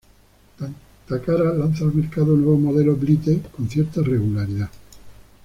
Takara 1.07 1.53
lanza 1.53 1.83
al 1.85 1.93
mercado 1.93 2.35
nuevos 2.35 2.59
modelos 2.59 2.99
Blythe 2.99 3.39
con 3.55 3.69
cierta 3.69 4.01
regularidad. 4.01 4.71